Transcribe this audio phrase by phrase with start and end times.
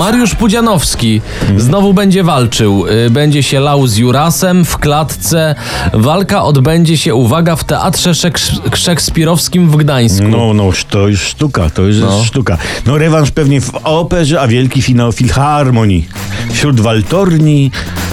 [0.00, 1.20] Mariusz Pudzianowski
[1.56, 2.86] znowu będzie walczył.
[2.86, 5.54] Y, Będzie się lał z Jurasem w klatce.
[5.92, 10.28] Walka odbędzie się, uwaga, w Teatrze Szeks- Szekspirowskim w Gdańsku.
[10.28, 12.12] No, no, to już sztuka, to już No.
[12.16, 12.58] jest sztuka.
[12.86, 16.08] No rewanż pewnie w operze, a wielki finał Filharmonii.
[16.52, 17.70] Wśród waltorni,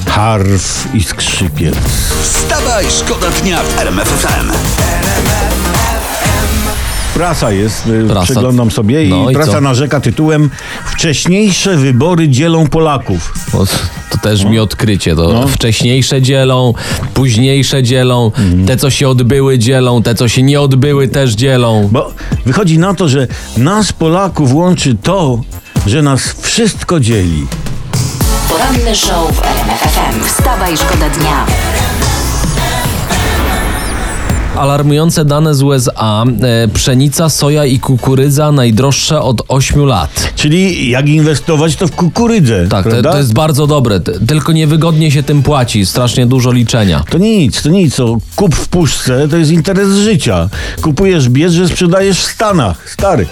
[0.07, 1.75] harf i skrzypiec.
[2.23, 4.51] Wstawaj, szkoda dnia w RMF FM.
[7.17, 8.23] Prasa jest, y, Prasa.
[8.23, 9.61] przeglądam sobie i No i prasa co?
[9.61, 10.49] narzeka tytułem
[10.85, 13.33] Wcześniejsze wybory dzielą Polaków.
[13.53, 13.65] Bo
[14.09, 15.15] to też mi odkrycie.
[15.15, 15.47] To No.
[15.47, 16.73] wcześniejsze dzielą,
[17.13, 18.31] późniejsze dzielą,
[18.67, 21.89] te co się odbyły dzielą, te co się nie odbyły też dzielą.
[21.91, 22.11] Bo
[22.45, 23.27] wychodzi na to, że
[23.57, 25.41] nas Polaków łączy to,
[25.87, 27.47] że nas wszystko dzieli.
[28.49, 30.23] Poranny show w RMF FM.
[30.25, 31.45] Wstawaj, szkoda dnia.
[34.57, 36.23] Alarmujące dane z USA.
[36.41, 40.31] E, pszenica, soja i kukurydza najdroższe od 8 lat.
[40.35, 43.99] Czyli jak inwestować to w kukurydzę, Tak, to, to jest bardzo dobre.
[44.27, 45.85] Tylko niewygodnie się tym płaci.
[45.85, 47.03] Strasznie dużo liczenia.
[47.09, 47.99] To nic, to nic.
[47.99, 50.49] O, kup w puszce to jest interes życia.
[50.81, 52.89] Kupujesz bierze, sprzedajesz w Stanach.
[52.89, 53.25] Stary.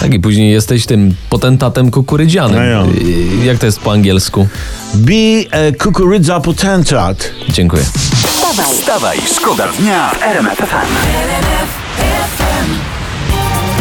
[0.00, 2.56] Tak i później jesteś tym potentatem kukurydzianym.
[2.56, 2.84] No ja.
[2.84, 4.48] Y, Jak to jest po angielsku?
[4.94, 5.12] Be
[5.50, 7.30] a kukurydza potentat.
[7.48, 7.82] Dziękuję.
[8.60, 12.41] Wstawaj, szkoda dnia w RMF FM.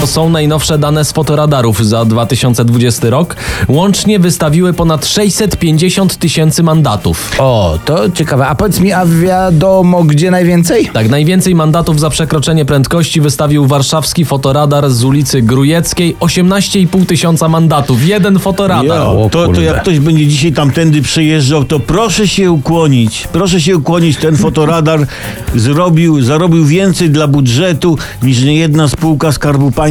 [0.02, 3.36] To są najnowsze dane z fotoradarów za 2020 rok.
[3.68, 7.32] Łącznie wystawiły ponad 650 tysięcy mandatów.
[7.40, 8.48] O, to ciekawe.
[8.48, 10.90] A powiedz mi, a wiadomo gdzie najwięcej?
[10.94, 16.16] Tak, najwięcej mandatów za przekroczenie prędkości wystawił warszawski fotoradar z ulicy Grujeckiej.
[16.20, 18.08] 18,5 tysiąca mandatów.
[18.08, 18.86] Jeden fotoradar.
[18.86, 23.28] Jo, to, to jak ktoś będzie dzisiaj tamtędy przejeżdżał, to proszę się ukłonić.
[23.32, 24.18] Proszę się ukłonić.
[24.18, 25.08] Ten fotoradar
[25.56, 29.91] zrobił, zarobił więcej dla budżetu niż niejedna spółka Skarbu Państwa.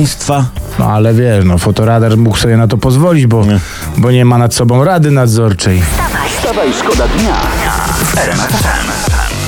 [0.78, 3.60] No ale wiesz, no fotoradar mógł sobie na to pozwolić, bo Nie.
[3.96, 5.82] bo nie ma nad sobą rady nadzorczej.
[6.38, 7.34] Wstawaj, szkoda dnia
[8.04, 9.39] FM.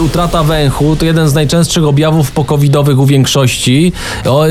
[0.00, 3.92] Utrata węchu to jeden z najczęstszych objawów pokowidowych u większości.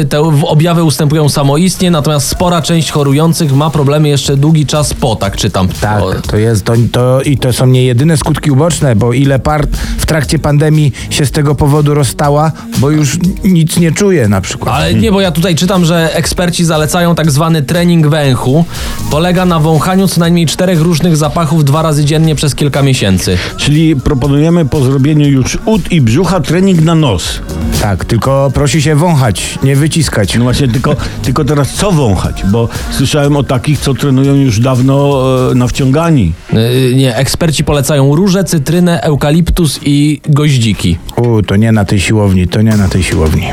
[0.10, 5.38] Te objawy ustępują samoistnie, natomiast spora część chorujących ma problemy jeszcze długi czas po, tak
[5.38, 5.68] czytam.
[5.82, 9.68] Tak, to jest to, to i to są nie jedyne skutki uboczne, bo ile par
[9.98, 14.76] w trakcie pandemii się z tego powodu rozstała, bo już nic nie czuje na przykład.
[14.76, 18.66] Ale nie, bo ja tutaj czytam, że eksperci zalecają tak zwany trening węchu.
[19.12, 23.38] Polega na wąchaniu co najmniej czterech różnych zapachów dwa razy dziennie przez kilka miesięcy.
[23.58, 27.42] Czyli proponujemy po zrobieniu już ud i brzucha trening na nos.
[27.82, 30.36] Tak, tylko prosi się wąchać, nie wyciskać.
[30.36, 32.44] No właśnie, tylko, tylko teraz co wąchać?
[32.52, 36.34] Bo słyszałem o takich, co trenują już dawno e, na wciągani.
[36.54, 40.98] Yy, nie, eksperci polecają róże, cytrynę, eukaliptus i goździki.
[41.18, 43.44] U, to nie na tej siłowni, to nie na tej siłowni.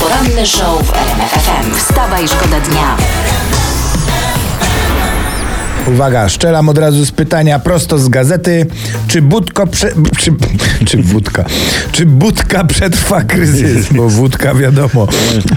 [0.00, 1.74] poranny show w RMF FM.
[1.78, 2.96] Wstawaj, szkoda dnia.
[5.86, 8.66] Uwaga, szczelam od razu z pytania prosto z gazety.
[9.08, 9.88] Czy Budko prze...
[10.18, 10.32] Czy,
[10.88, 11.44] czy wódka?
[11.92, 13.92] Czy Budka przetrwa kryzys?
[13.92, 15.06] Bo wódka wiadomo.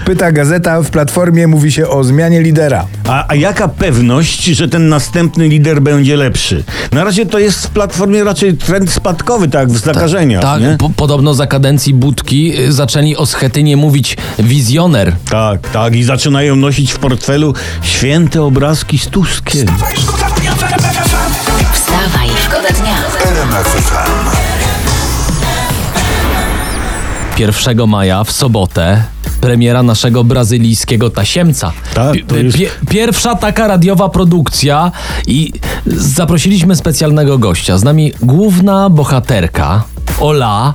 [0.04, 2.86] Pyta gazeta, w Platformie mówi się o zmianie lidera.
[3.08, 6.64] A, a jaka pewność, że ten następny lider będzie lepszy?
[6.92, 10.42] Na razie to jest w platformie raczej trend spadkowy, tak w zakażeniach.
[10.42, 10.76] Tak, nie?
[10.78, 15.12] po, podobno za kadencji Budki y, zaczęli o Schetynie mówić wizjoner.
[15.30, 15.94] tak, tak.
[15.94, 19.66] I zaczynają nosić w portfelu święte obrazki z Tuskiem.
[19.66, 20.23] Wstawaj, szkoda
[21.72, 22.94] Wstawaj, szkoda dnia.
[23.30, 24.30] RMF FM.
[27.38, 29.02] 1 maja w sobotę
[29.40, 31.72] premiera naszego brazylijskiego tasiemca.
[31.94, 34.92] Tak, to jest- Pie- pierwsza taka radiowa produkcja
[35.26, 35.52] i
[35.86, 37.78] zaprosiliśmy specjalnego gościa.
[37.78, 39.82] Z nami główna bohaterka
[40.20, 40.74] Ola.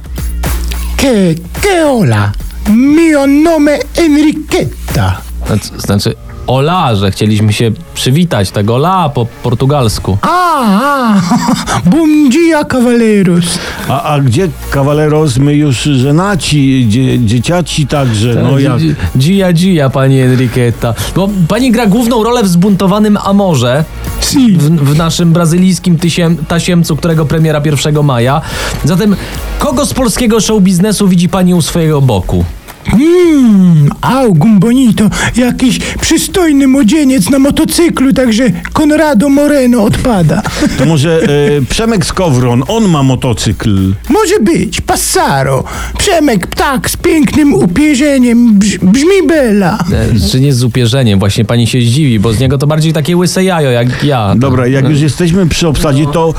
[0.97, 2.31] Que, que hola.
[2.69, 5.17] Mio nome Enriqueta.
[5.47, 6.15] Znaczy- Znaczy
[6.53, 10.17] Ola, że chcieliśmy się przywitać, tego Ola po portugalsku.
[10.21, 11.21] A, a,
[11.91, 13.45] bom dia, cavaleiros.
[13.89, 18.77] A, a gdzie kawaleros, my już żenaci, dzie, dzieciaci także, no jak...
[18.79, 20.93] Dzi- Dzia, dzia, pani Enriqueta.
[21.15, 23.83] Bo pani gra główną rolę w zbuntowanym Amorze.
[24.21, 24.57] Si.
[24.57, 28.41] W, w naszym brazylijskim tysiem, tasiemcu, którego premiera 1 maja.
[28.83, 29.15] Zatem,
[29.59, 32.45] kogo z polskiego show biznesu widzi pani u swojego boku?
[32.93, 38.43] Mmm, Augum Bonito, jakiś przystojny młodzieniec na motocyklu, także
[38.73, 40.41] Conrado Moreno odpada.
[40.77, 41.27] To może e,
[41.69, 43.93] Przemek Skowron, on ma motocykl.
[44.09, 45.63] Może być, Passaro.
[45.97, 49.77] Przemek Ptak z pięknym upierzeniem, Brz, brzmi Bela.
[49.93, 51.19] E, Czy nie z upierzeniem?
[51.19, 54.33] Właśnie pani się zdziwi, bo z niego to bardziej takie łyse jajo, jak ja.
[54.37, 56.33] Dobra, jak już jesteśmy przy obsadzie, to e,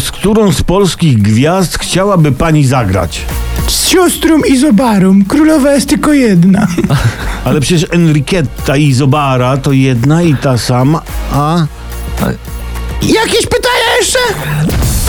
[0.00, 3.20] z którą z polskich gwiazd chciałaby pani zagrać?
[3.66, 6.66] Z siostrą Izobarą, królowa jest tylko jedna.
[7.44, 11.02] Ale przecież Enriqueta i Zobara to jedna i ta sama,
[11.32, 11.66] a...
[13.02, 14.18] Jakieś pytania jeszcze?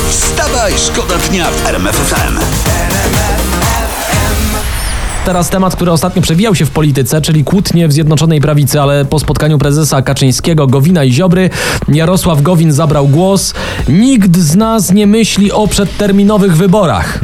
[0.10, 2.40] Wstawaj, szkoda dnia w RMF FM.
[5.26, 9.20] Teraz temat, który ostatnio przewijał się w polityce, czyli kłótnie w Zjednoczonej Prawicy, ale po
[9.20, 11.50] spotkaniu prezesa Kaczyńskiego, Gowina i Ziobry,
[11.88, 13.54] Jarosław Gowin zabrał głos.
[13.90, 17.20] Nikt z nas nie myśli o przedterminowych wyborach.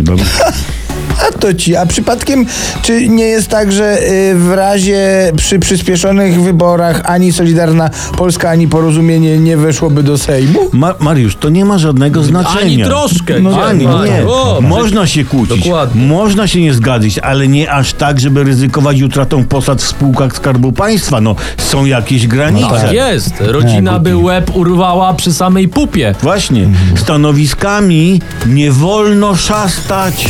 [1.29, 2.45] A to ci, a przypadkiem
[2.81, 8.67] czy nie jest tak, że y, w razie przy przyspieszonych wyborach ani Solidarna Polska, ani
[8.67, 10.59] Porozumienie nie weszłoby do Sejmu?
[10.71, 12.61] Ma Mariusz, to nie ma żadnego znaczenia.
[12.61, 13.39] Ani troszkę.
[13.39, 14.27] No, ani nie.
[14.27, 16.05] O, Można się kłócić, Dokładnie.
[16.05, 20.71] można się nie zgadzać, ale nie aż tak, żeby ryzykować utratą posad w spółkach Skarbu
[20.71, 21.21] Państwa.
[21.21, 22.69] No, są jakieś granice.
[22.69, 23.33] Tak jest.
[23.39, 26.15] Rodzina by łeb urwała przy samej pupie.
[26.21, 30.29] Właśnie, stanowiskami nie wolno szastać.